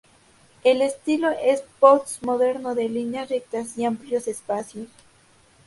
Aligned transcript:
El 0.63 0.81
estilo 0.81 1.29
es 1.29 1.61
post-moderno, 1.79 2.73
de 2.73 2.89
líneas 2.89 3.29
rectas 3.29 3.77
y 3.77 3.85
amplios 3.85 4.27
espacios. 4.27 4.87